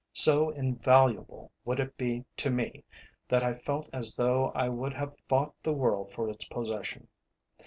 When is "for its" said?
6.11-6.45